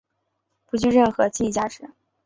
[0.65, 1.87] 不具任何经济价值。